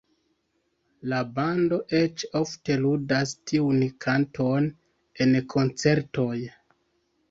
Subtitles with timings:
[1.11, 4.75] La bando eĉ ofte ludas tiun kanton
[5.29, 6.37] en koncertoj.